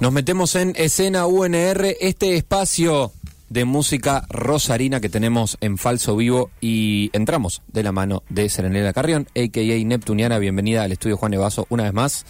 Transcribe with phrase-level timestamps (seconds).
[0.00, 3.12] Nos metemos en escena UNR, este espacio
[3.50, 8.94] de música rosarina que tenemos en falso vivo y entramos de la mano de Serenela
[8.94, 9.84] Carrión, a.k.a.
[9.84, 10.38] Neptuniana.
[10.38, 12.24] Bienvenida al estudio Juan Evaso una vez más.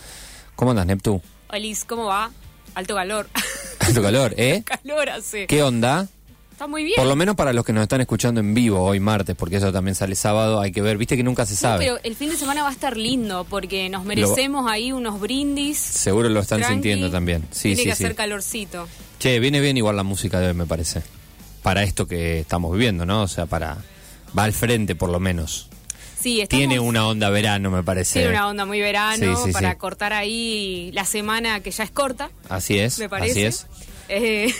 [0.56, 1.22] ¿Cómo andas, Neptu?
[1.48, 2.32] Olis, ¿cómo va?
[2.74, 3.28] Alto calor.
[3.78, 4.64] Alto calor, ¿eh?
[4.82, 5.46] calor hace.
[5.46, 6.08] ¿Qué onda?
[6.60, 6.96] Está muy bien.
[6.96, 9.72] Por lo menos para los que nos están escuchando en vivo hoy martes, porque eso
[9.72, 11.86] también sale sábado, hay que ver, viste que nunca se No, sabe.
[11.86, 15.78] pero el fin de semana va a estar lindo porque nos merecemos ahí unos brindis.
[15.78, 16.74] Seguro lo están Tranqui.
[16.74, 17.44] sintiendo también.
[17.50, 18.04] Sí, Tiene sí, que sí.
[18.04, 18.86] hacer calorcito.
[19.18, 21.00] Che, viene bien igual la música de hoy, me parece.
[21.62, 23.22] Para esto que estamos viviendo, ¿no?
[23.22, 23.78] O sea, para...
[24.38, 25.70] Va al frente, por lo menos.
[26.20, 28.20] Sí, estamos, Tiene una onda verano, me parece.
[28.20, 31.90] tiene una onda muy verano Sí, sí, para cortar ahí la semana que ya es
[31.90, 33.30] corta, Así es, me parece.
[33.30, 33.66] así es.
[34.10, 34.52] Eh,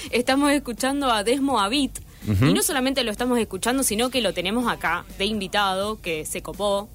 [0.10, 1.98] estamos escuchando a Desmo Avit.
[2.26, 6.42] Y no solamente lo estamos escuchando, sino que lo tenemos acá de invitado que se
[6.42, 6.90] copó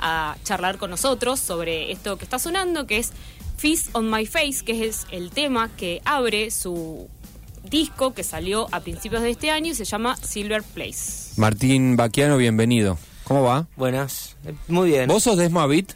[0.00, 3.12] a charlar con nosotros sobre esto que está sonando, que es
[3.56, 7.08] Fist on My Face, que es el tema que abre su
[7.70, 11.34] disco que salió a principios de este año y se llama Silver Place.
[11.36, 12.98] Martín Baquiano, bienvenido.
[13.22, 13.68] ¿Cómo va?
[13.76, 15.06] Buenas, Eh, muy bien.
[15.06, 15.92] ¿Vos sos Desmoavit?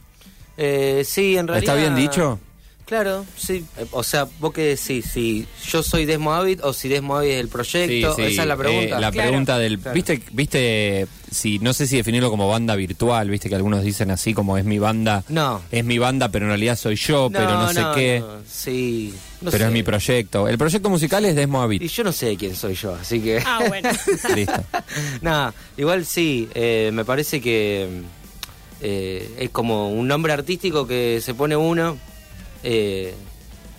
[0.56, 1.74] Eh, sí, en realidad.
[1.74, 2.38] ¿Está bien dicho?
[2.86, 3.64] Claro, sí.
[3.78, 7.30] Eh, O sea, vos qué decís, si yo soy Desmo Avid o si Desmo Avid
[7.30, 8.96] es el proyecto, esa es la pregunta.
[8.96, 9.28] Eh, la Claro.
[9.30, 9.78] pregunta del...
[9.80, 9.94] Claro.
[9.94, 14.32] ¿Viste, viste si no sé si definirlo como banda virtual, viste que algunos dicen así
[14.34, 15.24] como es mi banda?
[15.28, 15.62] No.
[15.72, 18.20] Es mi banda, pero en realidad soy yo, pero no sé qué.
[18.20, 19.68] no, sí, no pero sé.
[19.68, 20.46] es mi proyecto.
[20.46, 21.82] El proyecto musical es Y Desmoavit.
[21.82, 23.42] yo no sé quién soy yo, así que.
[23.44, 23.90] Ah, bueno.
[24.36, 24.64] Listo.
[25.22, 27.88] Nada, igual sí, eh, me parece que
[28.80, 31.98] eh, es como un nombre artístico que se pone uno.
[32.66, 33.14] Eh,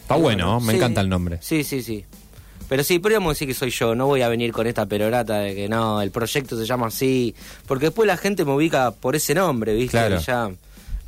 [0.01, 0.77] Está bueno, me sí.
[0.77, 1.39] encanta el nombre.
[1.41, 2.05] Sí, sí, sí.
[2.69, 5.55] Pero sí, podríamos decir que soy yo, no voy a venir con esta perorata de
[5.55, 7.33] que no, el proyecto se llama así,
[7.65, 9.91] porque después la gente me ubica por ese nombre, ¿viste?
[9.91, 10.19] Claro.
[10.19, 10.49] Ya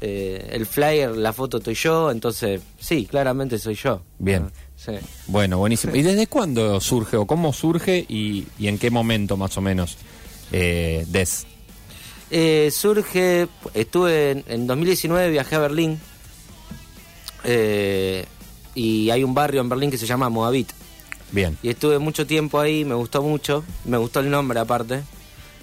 [0.01, 4.01] eh, el flyer, la foto estoy yo, entonces sí, claramente soy yo.
[4.19, 4.43] Bien.
[4.47, 4.93] Ah, Sí.
[5.27, 5.93] Bueno, buenísimo.
[5.93, 9.97] ¿Y desde cuándo surge o cómo surge y, y en qué momento más o menos?
[10.53, 11.45] Eh, Des.
[12.31, 15.99] Eh, surge, estuve en, en 2019, viajé a Berlín
[17.43, 18.25] eh,
[18.75, 20.69] y hay un barrio en Berlín que se llama Moabit.
[21.31, 21.57] Bien.
[21.61, 25.03] Y estuve mucho tiempo ahí, me gustó mucho, me gustó el nombre aparte.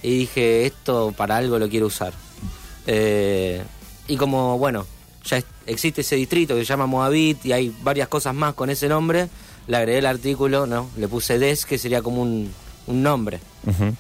[0.03, 2.13] Y dije, esto para algo lo quiero usar.
[2.87, 3.63] Eh,
[4.07, 4.87] y como, bueno,
[5.25, 8.89] ya existe ese distrito que se llama Moabit y hay varias cosas más con ese
[8.89, 9.29] nombre,
[9.67, 10.89] le agregué el artículo, ¿no?
[10.97, 12.53] Le puse Des, que sería como un,
[12.87, 13.41] un nombre.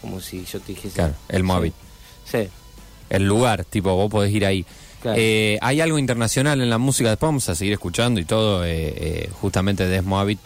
[0.00, 0.94] Como si yo te dijese.
[0.94, 1.74] Claro, el Moabit.
[2.24, 2.44] Sí.
[2.44, 2.48] sí.
[3.10, 4.64] El lugar, tipo, vos podés ir ahí.
[5.06, 5.18] Claro.
[5.20, 8.68] Eh, hay algo internacional en la música, después vamos a seguir escuchando y todo, eh,
[8.96, 10.38] eh, justamente Des Moabit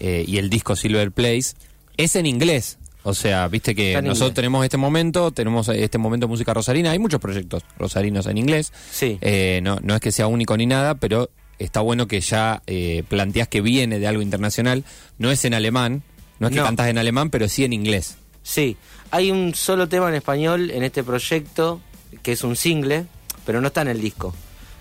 [0.00, 1.54] eh, y el disco Silver Place.
[1.96, 6.26] Es en inglés, O sea, viste que Está nosotros tenemos este momento, tenemos este momento
[6.26, 6.90] de música rosarina.
[6.90, 8.72] Hay muchos proyectos rosarinos en inglés.
[8.90, 9.16] Sí.
[9.20, 13.02] Eh, no, no es que sea único ni nada, pero está bueno que ya eh,
[13.08, 14.84] planteás que viene de algo internacional.
[15.18, 16.02] No es en alemán,
[16.38, 16.64] no es que No.
[16.66, 18.16] cantás en alemán, pero sí en inglés.
[18.42, 18.76] Sí,
[19.10, 21.80] hay un solo tema en español en este proyecto,
[22.22, 23.04] que es un single,
[23.44, 24.34] pero no está en el disco.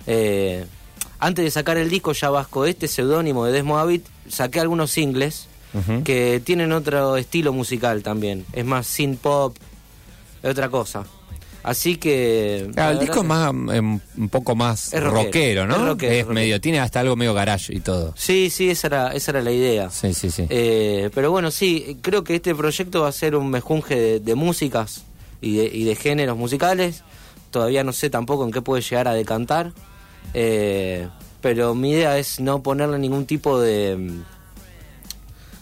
[0.08, 0.66] Eh,
[1.20, 5.48] antes de sacar el disco ya vasco este seudónimo de Desmo Habit, saqué algunos singles
[6.04, 8.46] que tienen otro estilo musical también.
[8.54, 9.56] Es más synth pop,
[10.42, 11.06] es otra cosa.
[11.62, 12.70] Así que...
[12.74, 15.76] Claro, el la disco es más, em, un poco más Es rockero, rockero, ¿no?
[15.76, 16.34] es rockero, Es rockero.
[16.34, 18.14] medio, tiene hasta algo medio garage y todo.
[18.18, 19.90] Sí, sí, esa era, esa era la idea.
[19.92, 20.46] Sí, sí, sí.
[20.50, 24.36] Eh, pero bueno, sí, creo que este proyecto va a ser un mejunje de, de
[24.36, 25.04] músicas
[25.42, 27.04] y de, y de géneros musicales.
[27.52, 29.72] Todavía no sé tampoco en qué puede llegar a decantar.
[30.34, 31.08] Eh,
[31.42, 33.96] pero mi idea es no ponerle ningún tipo de...
[33.98, 34.22] mm,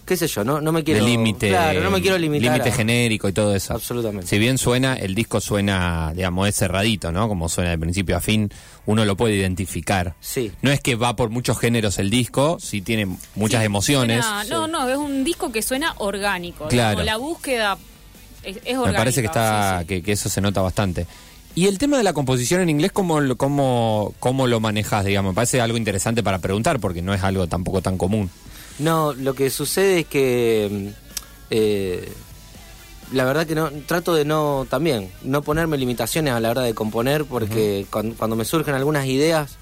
[0.06, 1.04] qué sé yo, no, no me quiero...
[1.04, 1.50] de límite.
[1.50, 2.54] Claro, no me quiero limitar.
[2.54, 3.74] Límite a- genérico y todo eso.
[3.74, 4.28] Absolutamente.
[4.28, 7.28] Si bien suena, el disco suena, digamos, es cerradito, ¿no?
[7.28, 8.50] Como suena de principio a fin,
[8.86, 10.16] uno lo puede identificar.
[10.22, 10.52] Sí.
[10.62, 13.06] No es que va por muchos géneros el disco, sí tiene
[13.36, 14.26] muchas Sí, emociones.
[14.26, 16.68] suena- no, no, es un disco que suena orgánico.
[16.70, 17.02] Claro.
[17.02, 17.78] digamos, la búsqueda
[18.44, 18.92] es, es orgánica.
[18.92, 19.88] Me parece que está sí, sí.
[19.88, 21.06] Que, que eso se nota bastante.
[21.58, 25.32] Y el tema de la composición en inglés, ¿cómo, lo- cómo, cómo lo manejas, digamos?
[25.32, 28.30] Me parece algo interesante para preguntar, porque no es algo tampoco tan común.
[28.78, 30.88] No, lo que sucede es que mm,
[31.50, 32.12] eh,
[33.12, 36.76] la verdad que no trato de no también no ponerme limitaciones a la hora de
[36.76, 39.58] componer porque cuan- cuando, me surgen algunas ideas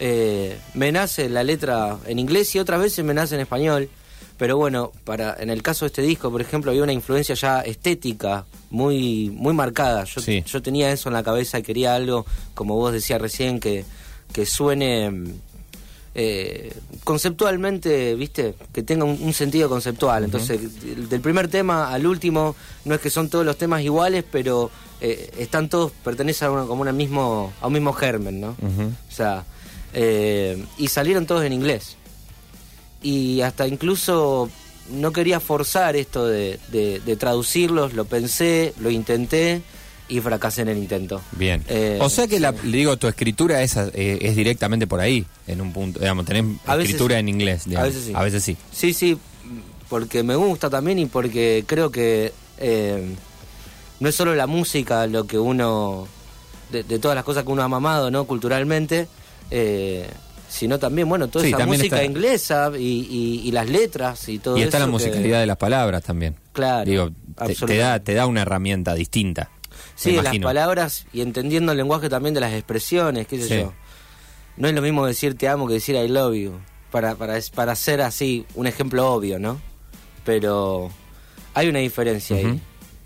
[0.00, 3.88] eh, me nace la letra en inglés y otras veces me nace en español.
[4.36, 7.60] Pero bueno, para en el caso de este disco, por ejemplo, había una influencia ya
[7.60, 10.04] estética muy muy marcada.
[10.04, 10.42] Yo, Sí.
[10.46, 13.84] yo tenía eso en la cabeza y quería algo, como vos decías recién, que,
[14.32, 15.24] que suene mm,
[16.16, 16.72] eh,
[17.04, 20.24] conceptualmente, viste, que tenga un, un sentido conceptual.
[20.24, 20.60] Entonces,
[21.08, 22.54] del primer tema al último,
[22.84, 24.70] no es que son todos los temas iguales, pero
[25.00, 28.50] eh, están todos, pertenecen a, una, como una mismo, a un mismo germen, ¿no?
[28.50, 29.44] O sea,
[29.92, 31.96] eh, y salieron todos en inglés.
[33.04, 34.50] Y hasta incluso
[34.90, 39.62] no quería forzar esto de, de- de traducirlos, lo pensé, lo intenté
[40.08, 41.20] y fracasé en el intento.
[41.32, 41.62] Bien.
[41.68, 42.58] Eh, o sea que, la, sí.
[42.72, 46.00] digo, tu escritura es, eh, es directamente por ahí, en un punto.
[46.00, 47.20] Digamos, tenés A escritura sí.
[47.20, 47.64] en inglés.
[47.76, 48.12] A veces sí.
[48.14, 48.56] A veces sí.
[48.72, 49.18] Sí, sí,
[49.88, 53.14] porque me gusta también y porque creo que eh,
[54.00, 56.08] no es solo la música lo que uno,
[56.72, 58.24] de, de todas las cosas que uno ha mamado, ¿no?
[58.24, 59.08] Culturalmente,
[60.54, 62.80] sino también, bueno, toda Sí, esa música está- inglesa y,
[63.10, 64.68] y- y las letras y todo Y eso.
[64.68, 66.36] está la que- musicalidad de las palabras también.
[66.52, 67.10] Claro, Digo,
[67.66, 69.50] te, da, te da una herramienta distinta.
[69.96, 73.54] Sí, las palabras y entendiendo el lenguaje también de las expresiones, qué sé Sí.
[73.60, 73.72] yo.
[74.56, 76.52] No es lo mismo decir te amo que decir I love you.
[76.92, 79.60] Para, para, para hacer así un ejemplo obvio, ¿no?
[80.24, 80.90] Pero
[81.54, 82.60] hay una diferencia ahí.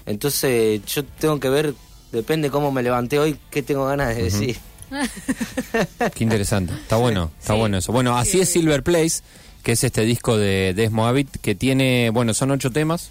[0.06, 1.74] Entonces yo tengo que ver,
[2.12, 4.56] depende cómo me levanté hoy, qué tengo ganas de decir.
[6.14, 6.72] Qué interesante.
[6.74, 7.58] Está bueno, está Sí.
[7.58, 7.92] bueno eso.
[7.92, 8.40] Bueno, así Sí.
[8.40, 9.20] es Silver Place,
[9.62, 13.10] que es este disco de Desmo Habit, que tiene, bueno, son ocho temas.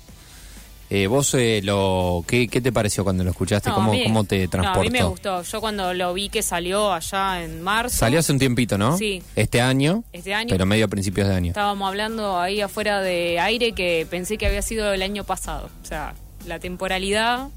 [0.89, 3.67] Eh, vos, eh, lo, ¿qué, qué te pareció cuando lo escuchaste?
[3.69, 4.81] No, ¿Cómo, a mí- ¿Cómo te no, a transportó?
[4.89, 5.41] mí me gustó.
[5.43, 7.97] Yo cuando lo vi que salió allá en marzo.
[7.97, 8.97] Salió hace un tiempito, ¿no?
[8.97, 9.21] Sí.
[9.35, 10.05] Este año.
[10.13, 10.47] Este año.
[10.49, 11.47] Pero medio a principios de año.
[11.49, 15.69] Estábamos hablando ahí afuera de aire que pensé que había sido el año pasado.
[15.83, 16.13] O sea,
[16.45, 17.49] la temporalidad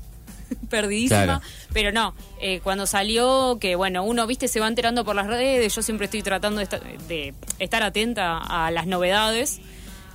[0.70, 1.24] perdidísima.
[1.24, 1.42] Claro.
[1.72, 5.74] Pero no, eh, cuando salió, que bueno, uno, viste, se va enterando por las redes.
[5.74, 9.60] Yo siempre estoy tratando de estar, de estar atenta a las novedades.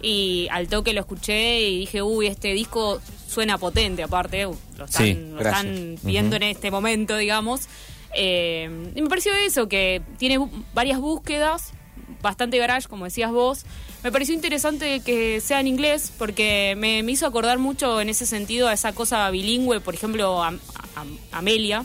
[0.01, 4.85] Y al toque lo escuché y dije, uy, este disco suena potente, aparte, uh, lo
[4.85, 7.67] están, Sí, lo están viendo en este momento, digamos.
[8.15, 10.39] Eh, y me pareció eso, que tiene
[10.73, 11.73] varias búsquedas,
[12.21, 13.65] bastante garage, como decías vos.
[14.03, 18.25] Me pareció interesante que sea en inglés, porque me, me hizo acordar mucho en ese
[18.25, 21.83] sentido a esa cosa bilingüe, por ejemplo, a, a- Amelia.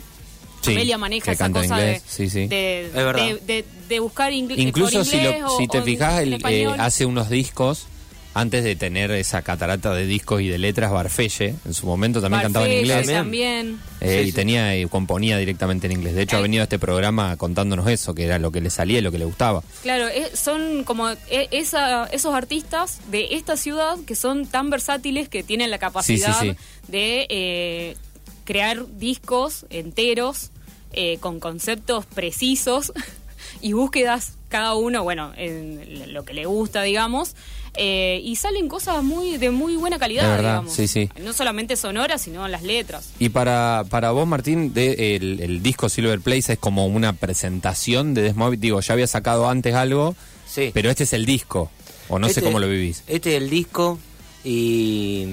[0.62, 2.46] Sí, Amelia maneja que esa canta en cosa inglés, de, sí, sí.
[2.46, 5.80] de, Es de- de- de buscar ingl- Incluso por si, inglés lo, o- si te
[5.82, 7.86] fijas, él, eh, hace unos discos
[8.32, 12.42] antes de tener esa catarata de discos y de letras, Barfelle, en su momento también
[12.42, 13.06] cantaba en inglés.
[13.06, 13.80] también.
[14.00, 16.14] Eh, Sí, y tenía y componía directamente en inglés.
[16.14, 16.44] De hecho, ha Ay.
[16.44, 19.18] venido a este programa contándonos eso, que era lo que le salía y lo que
[19.18, 19.62] le gustaba.
[19.82, 25.28] Claro, eh, son como eh, esa, esos artistas de esta ciudad que son tan versátiles
[25.28, 26.52] que tienen la capacidad sí.
[26.88, 27.96] de eh,
[28.44, 30.50] crear discos enteros
[30.92, 32.92] eh, con conceptos precisos
[33.60, 37.36] y búsquedas cada uno, bueno, en lo que le gusta, digamos.
[37.74, 40.72] Eh, y salen cosas muy de muy buena calidad, verdad, digamos.
[40.74, 41.08] sí, sí.
[41.22, 43.10] No solamente sonoras, sino las letras.
[43.18, 48.12] Y para, para vos, Martín, de, el, el disco Silver Place es como una presentación
[48.14, 48.58] de Desmovid.
[48.58, 50.14] Digo, ya había sacado antes algo,
[50.46, 50.70] Sí.
[50.74, 51.70] pero este es el disco.
[52.08, 53.04] O no sé Este- cómo lo vivís.
[53.06, 53.98] Este es el disco
[54.44, 55.26] y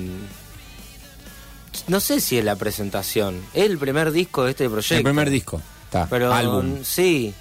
[1.87, 3.41] No sé si es la presentación.
[3.53, 4.95] Es el primer disco de este proyecto.
[4.95, 5.61] El primer disco.
[5.85, 6.07] Está.
[6.09, 6.79] Pero Álbum.
[6.83, 7.33] sí.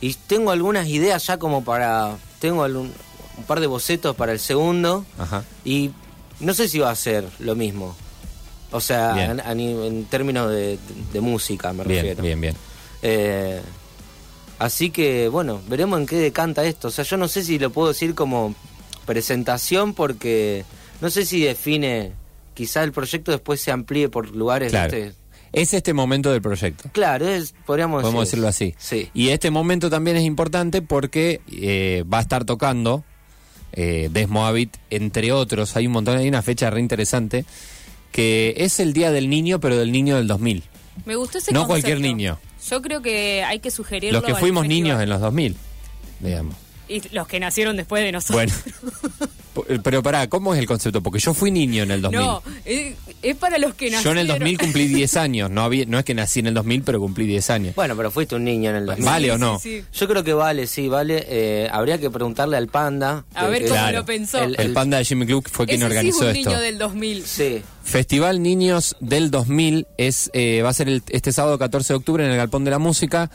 [0.00, 2.16] Y tengo algunas ideas ya como para.
[2.40, 2.92] Tengo algún-
[3.36, 5.04] un par de bocetos para el segundo.
[5.18, 5.44] Ajá.
[5.64, 5.90] Y
[6.40, 7.94] no sé si va a ser lo mismo.
[8.72, 10.78] O sea, en, términos de,
[11.12, 12.22] de música me Bien, refiero.
[12.22, 12.56] bien, bien.
[13.02, 13.60] Eh,
[14.58, 16.88] así que, bueno, veremos en qué decanta esto.
[16.88, 18.54] O sea, yo no sé si lo puedo decir como
[19.04, 20.64] presentación porque
[21.00, 22.12] no sé si define.
[22.54, 24.70] Quizá el proyecto después se amplíe por lugares.
[24.70, 24.96] Claro.
[25.52, 26.88] Es este momento del proyecto.
[26.92, 28.74] Claro, es, podríamos Podemos decir decirlo así.
[28.78, 29.10] Sí.
[29.14, 33.04] Y este momento también es importante porque eh, va a estar tocando
[33.72, 35.76] eh, Desmo Habit, entre otros.
[35.76, 37.44] Hay un montón, hay una fecha re interesante
[38.12, 40.62] que es el Día del Niño, pero del niño del 2000.
[41.04, 41.68] Me gustó ese No concepto.
[41.68, 42.38] cualquier niño.
[42.70, 44.20] Yo creo que hay que sugerirlo.
[44.20, 45.56] Los que fuimos niños en los 2000,
[46.20, 46.54] digamos.
[46.88, 48.36] Y los que nacieron después de nosotros.
[48.36, 48.52] Bueno.
[49.66, 51.02] P- Pero pará, ¿cómo es el concepto?
[51.02, 52.20] Porque yo fui niño en el 2000.
[52.20, 54.18] No, es, es para los que yo nacieron.
[54.18, 55.50] en el 2000 cumplí 10 años.
[55.50, 57.74] No, había, no es que nací en el 2000, pero cumplí 10 años.
[57.74, 59.04] Bueno, pero fuiste un niño en el 2000.
[59.06, 59.58] ¿Vale o no?
[59.58, 59.84] Sí, sí.
[59.98, 61.24] Yo creo que vale, sí, vale.
[61.26, 63.24] Eh, habría que preguntarle al panda.
[63.34, 63.98] A ver cómo Claro.
[64.00, 64.38] lo pensó.
[64.42, 66.50] El- El panda de Jimmy Club fue quien Ese sí es organizó un esto.
[66.50, 67.24] niño del 2000.
[67.26, 67.62] Sí.
[67.82, 72.24] Festival Niños del 2000 es eh, va a ser el- este sábado 14 de octubre
[72.24, 73.30] en el Galpón de la Música.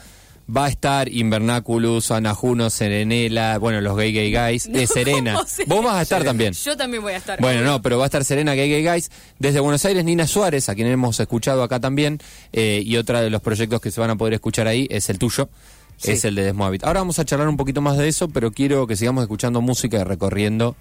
[0.54, 5.34] Va a estar Invernaculus, Ana Juno, Serenela, bueno, los Gay Gay Guys, de Serena.
[5.34, 6.52] ¿cómo se- Vos vas a estar también.
[6.52, 7.40] Yo también voy a estar.
[7.40, 9.10] Bueno, no, pero va a estar Serena Gay Gay Guys.
[9.38, 12.18] Desde Buenos Aires, Nina Suárez, a quien hemos escuchado acá también.
[12.52, 15.18] eh, y otra de los proyectos que se van a poder escuchar ahí es el
[15.18, 15.48] tuyo.
[15.96, 16.10] Sí.
[16.12, 16.84] Es el de Desmoavit.
[16.84, 20.00] Ahora vamos a charlar un poquito más de eso, pero quiero que sigamos escuchando música
[20.00, 20.74] y recorriendo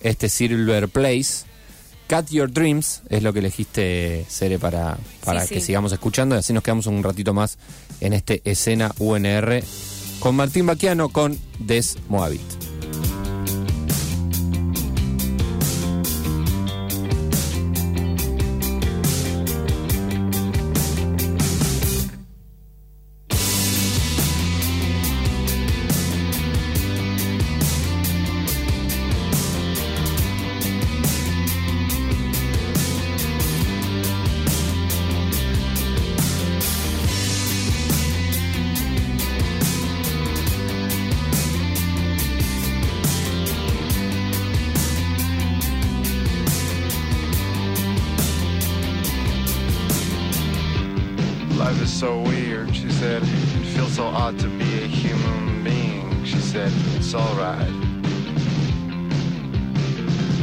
[0.00, 1.44] este Silver Place.
[2.08, 5.66] Cut Your Dreams es lo que elegiste, Cere, para, para Sí, que sí.
[5.66, 7.56] sigamos escuchando y así nos quedamos un ratito más
[8.02, 9.62] en este escena UNR
[10.20, 11.96] con Martín Baquiano con Des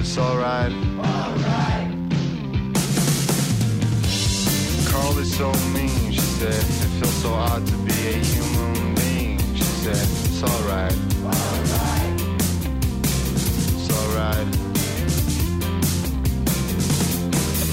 [0.09, 0.71] It's alright.
[0.97, 1.91] Alright.
[4.89, 6.51] Carl is so mean, she said.
[6.55, 9.37] It feels so odd to be a human being.
[9.53, 10.97] She said, it's alright.
[11.23, 12.21] Alright.
[13.75, 14.49] It's alright.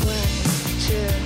[0.04, 0.28] One,
[0.84, 1.25] two,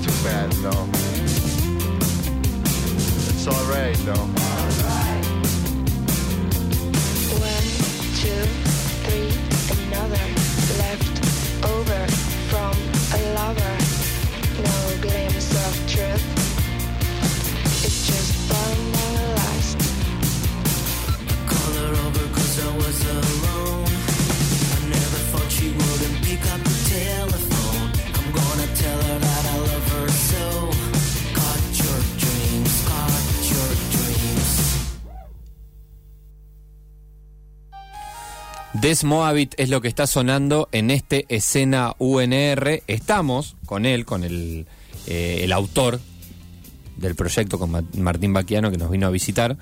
[0.00, 0.88] too bad though.
[2.94, 4.51] It's alright though.
[38.92, 42.82] Des Moabit es lo que está sonando en este escena UNR.
[42.86, 44.66] Estamos con él, con el
[45.06, 45.98] eh, el autor
[46.98, 49.56] del proyecto con Ma- Martín Baquiano que nos vino a visitar.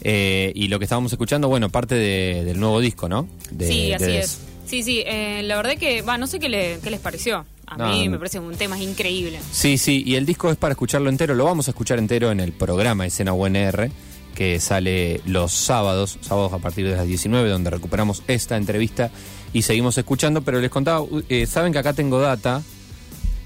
[0.00, 3.28] Eh, y lo que estábamos escuchando, bueno, parte de- del nuevo disco, ¿no?
[3.52, 4.40] De- sí, así de- es.
[4.66, 7.46] Sí, sí, eh, la verdad que, va, no sé qué, le- qué les pareció.
[7.68, 9.38] A No, mí me parece un tema increíble.
[9.52, 12.40] Sí, sí, y el disco es para escucharlo entero, lo vamos a escuchar entero en
[12.40, 13.92] el programa Escena UNR,
[14.34, 19.10] que sale los sábados, sábados a partir de las 19, donde recuperamos esta entrevista
[19.52, 22.62] y seguimos escuchando, pero les contaba, eh, saben que acá tengo data,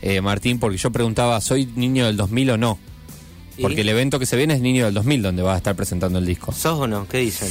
[0.02, 2.78] eh, Martín, porque yo preguntaba, ¿soy niño del 2000 o no?
[3.56, 3.62] ¿Y?
[3.62, 6.18] Porque el evento que se viene es Niño del 2000, donde va a estar presentando
[6.18, 6.52] el disco.
[6.52, 7.08] ¿Sos o no?
[7.08, 7.50] ¿Qué dicen?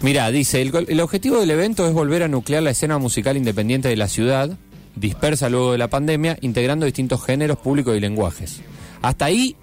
[0.00, 3.96] Mira, dice, el objetivo del evento es volver a nuclear la escena musical independiente de
[3.96, 4.56] la ciudad,
[4.96, 8.60] dispersa luego de la pandemia, integrando distintos géneros, públicos y lenguajes.
[9.02, 9.56] Hasta ahí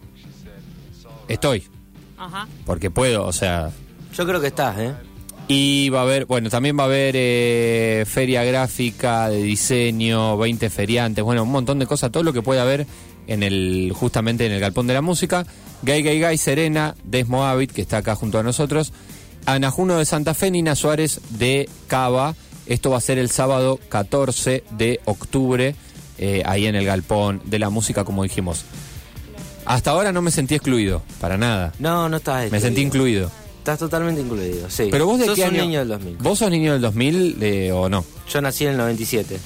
[1.28, 1.64] estoy,
[2.22, 2.48] Ajá.
[2.66, 3.72] porque puedo, o sea...
[4.14, 4.94] Yo creo que estás, ¿eh?
[5.48, 10.70] Y va a haber, bueno, también va a haber eh, feria gráfica de diseño, 20
[10.70, 12.86] feriantes, bueno, un montón de cosas, todo lo que puede haber
[13.28, 15.46] en el, justamente en el Galpón de la Música.
[15.82, 18.94] Gay Gay Gay, Serena, Desmo Avit, que está acá junto a nosotros,
[19.46, 22.36] Ana Juno de Santa Fe, Nina Suárez de Cava.
[22.68, 25.76] Esto va a ser el sábado 14 de octubre,
[26.18, 28.64] eh, ahí en el Galpón de la Música, como dijimos.
[29.66, 31.74] Hasta ahora no me sentí excluido, para nada.
[31.80, 32.66] No, no estás Me excluido.
[32.68, 33.32] sentí incluido.
[33.60, 34.88] Estás totalmente incluido, sí.
[34.90, 35.62] Pero vos de Sos qué un año?
[35.64, 36.18] niño del 2000.
[36.18, 38.04] ¿Vos sos niño del 2000 eh, o no?
[38.32, 39.38] Yo nací en el 97.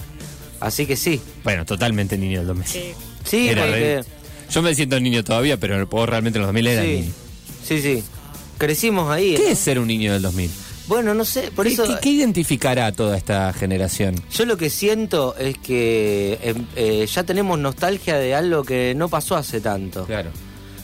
[0.61, 1.19] Así que sí.
[1.43, 2.65] Bueno, totalmente niño del 2000.
[2.67, 2.81] Sí.
[3.25, 3.79] Sí, Era porque...
[4.01, 4.03] re-
[4.51, 7.11] Yo me siento niño todavía, pero vos realmente en los 2000 era sí, niño.
[7.65, 8.03] sí, sí.
[8.57, 9.35] Crecimos ahí.
[9.35, 9.49] ¿Qué ¿no?
[9.49, 10.49] es ser un niño del 2000?
[10.87, 11.83] Bueno, no sé, por ¿Qué, eso...
[11.85, 14.15] qué- qué identificará a toda esta generación?
[14.31, 19.09] Yo lo que siento es que eh, eh, ya tenemos nostalgia de algo que no
[19.09, 20.05] pasó hace tanto.
[20.05, 20.29] Claro.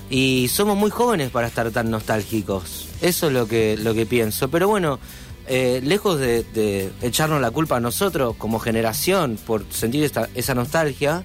[0.10, 2.88] Y somos muy jóvenes para estar tan nostálgicos.
[3.02, 4.50] Eso es lo que, lo que pienso.
[4.50, 5.00] Pero bueno,
[5.48, 10.56] eh, lejos de, de echarnos la culpa a nosotros como generación por sentir esta- esa
[10.56, 11.24] nostalgia,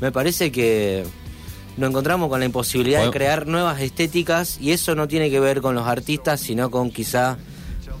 [0.00, 1.04] me parece que
[1.76, 5.60] nos encontramos con la imposibilidad de crear nuevas estéticas y eso no tiene que ver
[5.60, 7.38] con los artistas, sino con quizá,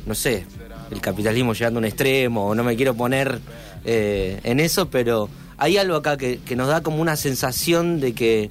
[0.06, 0.46] no sé,
[0.90, 3.38] el capitalismo llegando a un extremo, o no me quiero poner
[3.84, 8.12] eh, en eso, pero hay algo acá que, que nos da como una sensación de
[8.14, 8.50] que...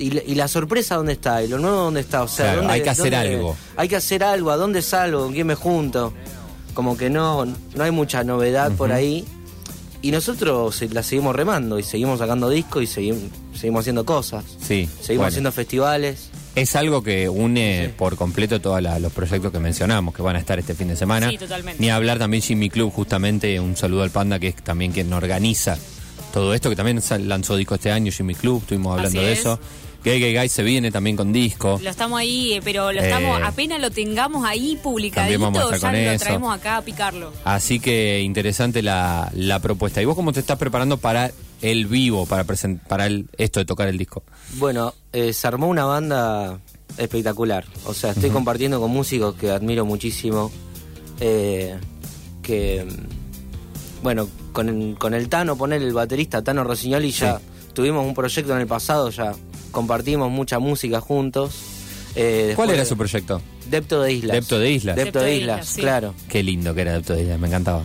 [0.00, 2.58] Y la, y la sorpresa dónde está, y lo nuevo dónde está, o sea, Claro,
[2.60, 3.56] ¿dónde- hay que hacer dónde- algo.
[3.76, 5.24] Hay que hacer algo, ¿a dónde salgo?
[5.24, 6.12] ¿Con quién me junto?
[6.72, 9.24] Como que no, no hay mucha novedad por ahí.
[10.00, 13.22] Y nosotros la seguimos remando y seguimos sacando discos y seguimos,
[13.56, 14.44] seguimos haciendo cosas.
[14.60, 14.88] Sí.
[15.00, 15.24] Seguimos bueno.
[15.26, 16.30] haciendo festivales.
[16.60, 20.58] Es algo que une por completo todos los proyectos que mencionamos, que van a estar
[20.58, 21.30] este fin de semana.
[21.30, 21.80] Sí, totalmente.
[21.80, 25.78] Ni hablar también Jimmy Club, justamente un saludo al Panda, que es también quien organiza
[26.32, 29.38] todo esto, que también lanzó disco este año, Jimmy Club, estuvimos hablando Así de es.
[29.40, 29.60] eso.
[30.04, 31.80] Gay Gay Gay se viene también con disco.
[31.82, 35.74] Lo estamos ahí, eh, pero lo Eh, estamos, apenas lo tengamos ahí publicadito, vamos a
[35.74, 36.24] estar ya con lo eso.
[36.24, 37.32] traemos acá a picarlo.
[37.44, 40.00] Así que interesante la, la propuesta.
[40.00, 43.66] ¿Y vos cómo te estás preparando para el vivo, para, present- para el, esto de
[43.66, 44.22] tocar el disco?
[44.54, 46.58] Bueno, eh, se armó una banda
[46.96, 47.64] espectacular.
[47.84, 50.50] O sea, estoy compartiendo con músicos que admiro muchísimo.
[51.20, 51.76] eh,
[52.42, 57.40] que, mm, bueno, con, el- con el Tano, poner el baterista Tano Rossignoli, ya
[57.74, 59.34] tuvimos un proyecto en el pasado, ya
[59.72, 61.54] compartimos mucha música juntos.
[62.14, 63.42] Eh, ¿Cuál era su proyecto?
[63.68, 64.34] Depto de Islas.
[64.36, 64.96] Depto de Islas.
[64.96, 65.80] Depto de Islas, sí.
[65.80, 66.14] claro.
[66.28, 67.84] Qué lindo que era Depto de Islas, me encantaba.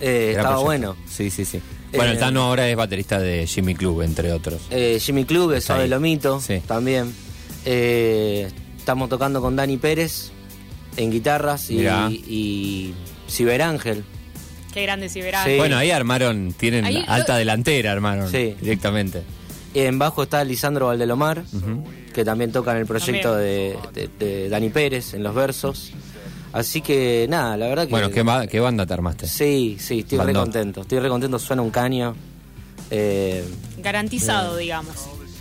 [0.00, 0.64] Eh, estaba proyecto.
[0.64, 0.96] bueno.
[1.08, 1.60] Sí, sí, sí.
[1.96, 4.60] Bueno, el Eh, Tano ahora es baterista de Jimmy Club, entre otros.
[4.70, 5.88] Eh, Jimmy Club, de Está Sabe.
[5.88, 6.60] Lomito, Sí.
[6.66, 7.12] también.
[7.64, 10.30] Eh, estamos tocando con Dani Pérez
[10.96, 12.94] en guitarras y, y
[13.28, 14.04] Ciberángel.
[14.72, 15.46] Qué grande si verán.
[15.46, 15.56] Sí.
[15.56, 18.54] Bueno, ahí armaron, tienen Ahí- alta delantera, armaron Sí.
[18.60, 19.22] directamente.
[19.72, 21.44] En bajo está Lisandro Valdelomar,
[22.12, 23.76] que también toca en el proyecto de-
[24.18, 25.92] de Dani Pérez, en los versos.
[26.54, 27.90] Así que nada, la verdad que...
[27.90, 29.26] Bueno, ¿qué, ba- qué banda te armaste?
[29.26, 30.44] Sí, sí, estoy re Bandón.
[30.44, 30.80] contento.
[30.82, 32.14] Estoy re contento, suena un caño.
[32.90, 33.44] Eh,
[33.78, 34.94] Garantizado, digamos.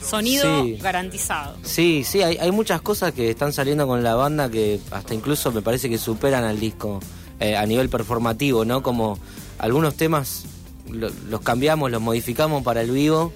[0.04, 0.78] Sonido Sí.
[0.82, 1.56] garantizado.
[1.63, 5.52] Sí, sí, hay, hay muchas cosas que están saliendo con la banda que hasta incluso
[5.52, 6.99] me parece que superan al disco
[7.39, 8.82] eh, a nivel performativo, ¿no?
[8.84, 9.17] Como
[9.60, 10.43] algunos temas
[10.89, 13.32] lo- los cambiamos, los modificamos para el vivo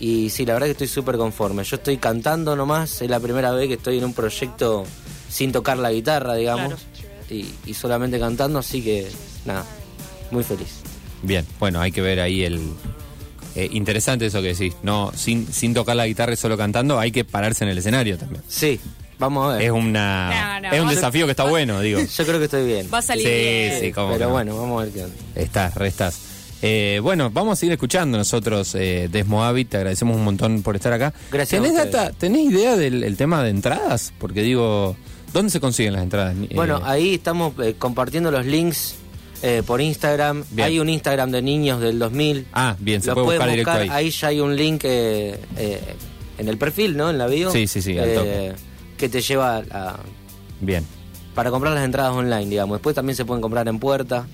[0.00, 1.62] y sí, la verdad que estoy súper conforme.
[1.64, 4.84] Yo estoy cantando nomás, es la primera vez que estoy en un proyecto
[5.28, 6.74] sin tocar la guitarra, digamos,
[7.30, 9.06] y, y solamente cantando, así que
[9.44, 9.64] nada,
[10.30, 10.80] muy feliz.
[11.22, 12.60] Bien, bueno, hay que ver ahí el...
[13.54, 17.10] eh, interesante eso que decís, no, sin, sin tocar la guitarra y solo cantando, hay
[17.10, 18.42] que pararse en el escenario también.
[18.46, 18.78] Sí,
[19.18, 19.66] vamos a ver.
[19.66, 22.00] Es una No, no, es un desafío que está bueno, digo.
[22.16, 22.88] Yo creo que estoy bien.
[22.92, 23.80] Va a salir Sí, bien.
[23.80, 24.32] sí, cómo Pero no.
[24.32, 25.16] bueno, vamos a ver qué onda.
[25.34, 26.20] Estás, restas.
[26.60, 31.12] Eh, bueno, vamos a seguir escuchando nosotros eh, te agradecemos un montón por estar acá.
[31.30, 34.12] Gracias a ¿Tenés, data, ¿Tenés idea del el tema de entradas?
[34.18, 34.96] Porque digo,
[35.32, 36.36] ¿dónde se consiguen las entradas?
[36.42, 38.96] Eh, Bueno, ahí estamos eh, compartiendo los links
[39.42, 40.44] eh, por Instagram.
[40.50, 40.66] Bien.
[40.66, 42.46] Hay un Instagram de niños del 2000.
[42.52, 43.88] Ah, bien, se Lo puede buscar directo ahí.
[43.90, 45.80] Ahí ya hay un link eh, eh,
[46.38, 47.08] en el perfil, ¿no?
[47.10, 47.50] En la bio.
[47.52, 48.52] Sí, sí, sí, al eh, toque.
[48.96, 49.96] que te lleva a,
[50.60, 50.84] Bien.
[51.34, 52.78] para comprar las entradas online, digamos.
[52.78, 54.26] Después también se pueden comprar en puerta.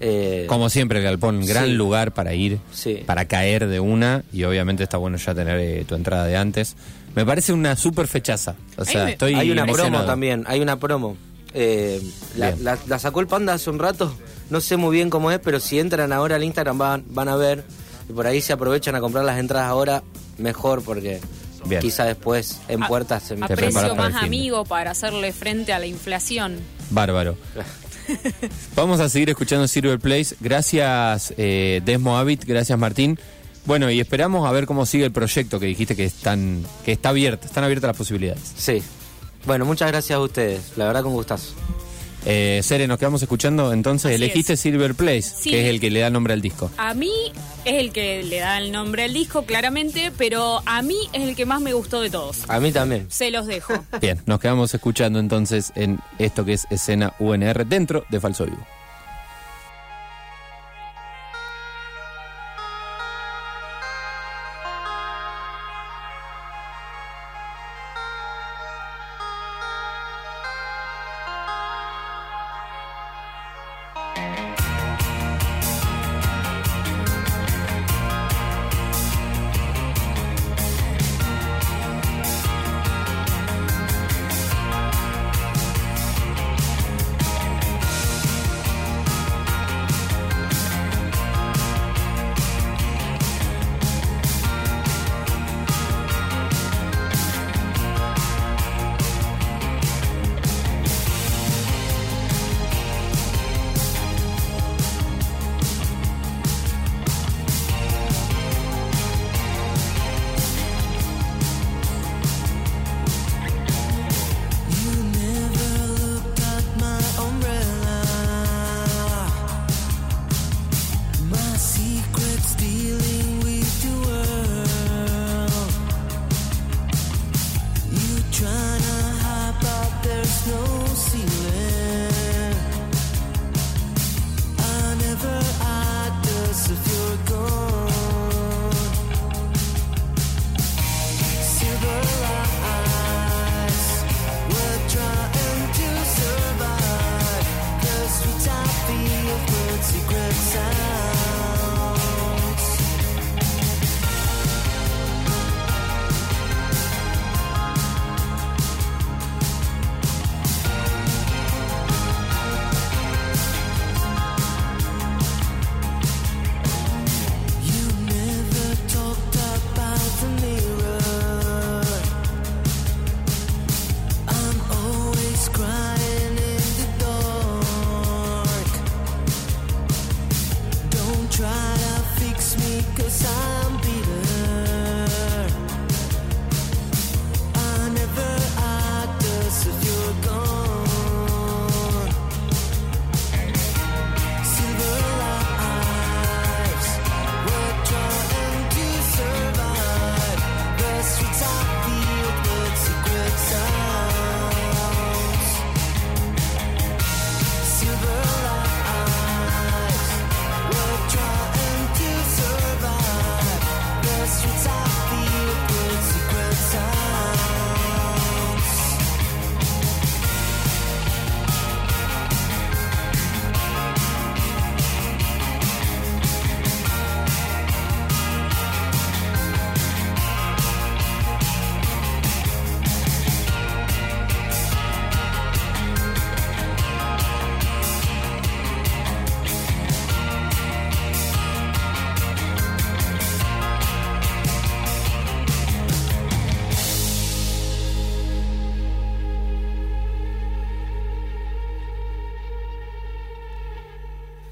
[0.00, 1.72] Eh, Como siempre, el Galpón, gran Sí.
[1.72, 3.02] lugar para ir, Sí.
[3.04, 6.76] para caer de una, y obviamente está bueno ya tener eh, tu entrada de antes.
[7.14, 8.54] Me parece una super fechaza.
[8.76, 9.92] O sea, me- estoy hay una emocionado.
[9.94, 11.16] promo también, hay una promo.
[11.54, 12.00] Eh,
[12.36, 12.64] la, Bien.
[12.64, 14.14] la- la sacó el Panda hace un rato,
[14.50, 17.36] no sé muy bien cómo es, pero si entran ahora al Instagram van, van a
[17.36, 17.64] ver
[18.08, 20.02] y por ahí se aprovechan a comprar las entradas ahora,
[20.36, 21.20] mejor porque
[21.64, 21.80] Bien.
[21.80, 25.86] quizá después en A- puertas se A precio más amigo para hacerle frente a la
[25.86, 26.58] inflación.
[26.90, 27.36] Bárbaro.
[28.76, 30.34] Vamos a seguir escuchando Silver Place.
[30.40, 32.44] Gracias, eh, Desmo Avit.
[32.44, 33.18] Gracias, Martín.
[33.68, 37.10] Bueno, y esperamos a ver cómo sigue el proyecto que dijiste que, están, que está
[37.10, 38.40] abierto, están abiertas las posibilidades.
[38.56, 38.82] Sí.
[39.44, 41.52] Bueno, muchas gracias a ustedes, la verdad con gustazo.
[42.24, 43.70] Eh, Sere, nos quedamos escuchando.
[43.74, 44.60] Entonces, Así elegiste es.
[44.60, 45.50] Silver Place, Sí.
[45.50, 46.70] que es el que le da nombre al disco.
[46.78, 47.12] A mí
[47.66, 51.36] es el que le da el nombre al disco, claramente, pero a mí es el
[51.36, 52.48] que más me gustó de todos.
[52.48, 53.06] A mí también.
[53.10, 53.74] Se los dejo.
[54.00, 58.66] Bien, nos quedamos escuchando entonces en esto que es escena UNR dentro de Falso Vivo.